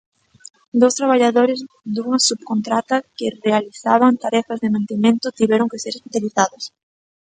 [0.81, 1.59] Dous traballadores
[1.95, 6.63] dunha subcontrata que realizaban tarefas de mantemento tiveron que ser hospitalizados.